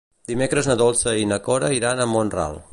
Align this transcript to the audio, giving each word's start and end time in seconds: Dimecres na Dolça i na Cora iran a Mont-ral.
Dimecres 0.29 0.69
na 0.71 0.77
Dolça 0.79 1.13
i 1.25 1.29
na 1.33 1.39
Cora 1.51 1.71
iran 1.79 2.01
a 2.01 2.09
Mont-ral. 2.17 2.63